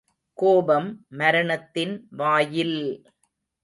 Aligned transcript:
கோபம் 0.37 0.89
மரணத்தின் 1.11 1.95
வாயில்! 2.13 2.77